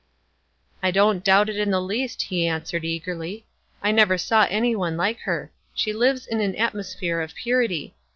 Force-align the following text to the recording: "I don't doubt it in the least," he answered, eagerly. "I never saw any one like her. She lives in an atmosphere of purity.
"I 0.81 0.89
don't 0.89 1.23
doubt 1.23 1.47
it 1.47 1.57
in 1.57 1.69
the 1.69 1.79
least," 1.79 2.23
he 2.23 2.47
answered, 2.47 2.83
eagerly. 2.83 3.45
"I 3.83 3.91
never 3.91 4.17
saw 4.17 4.47
any 4.49 4.75
one 4.75 4.97
like 4.97 5.19
her. 5.19 5.51
She 5.75 5.93
lives 5.93 6.25
in 6.25 6.41
an 6.41 6.55
atmosphere 6.55 7.21
of 7.21 7.35
purity. 7.35 7.93